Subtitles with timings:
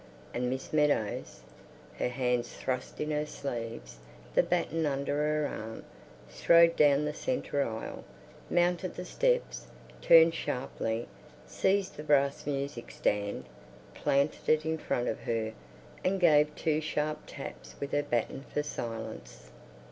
[0.33, 1.41] and Miss Meadows,
[1.99, 3.99] her hands thrust in her sleeves,
[4.33, 5.85] the baton under her arm,
[6.27, 8.03] strode down the centre aisle,
[8.49, 9.67] mounted the steps,
[10.01, 11.07] turned sharply,
[11.45, 13.45] seized the brass music stand,
[13.93, 15.53] planted it in front of her,
[16.03, 19.51] and gave two sharp taps with her baton for silence.